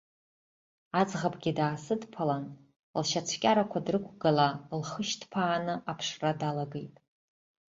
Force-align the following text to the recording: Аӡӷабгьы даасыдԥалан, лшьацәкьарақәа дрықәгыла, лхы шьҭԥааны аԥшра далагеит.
Аӡӷабгьы 0.99 1.51
даасыдԥалан, 1.57 2.45
лшьацәкьарақәа 2.99 3.79
дрықәгыла, 3.85 4.49
лхы 4.79 5.03
шьҭԥааны 5.07 5.75
аԥшра 5.91 6.31
далагеит. 6.39 6.95